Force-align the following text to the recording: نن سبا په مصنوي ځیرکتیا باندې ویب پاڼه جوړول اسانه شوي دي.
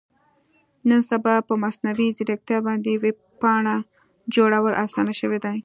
نن 0.89 1.01
سبا 1.09 1.33
په 1.47 1.53
مصنوي 1.63 2.07
ځیرکتیا 2.17 2.57
باندې 2.67 2.99
ویب 3.03 3.17
پاڼه 3.41 3.75
جوړول 4.35 4.73
اسانه 4.85 5.13
شوي 5.19 5.39
دي. 5.45 5.55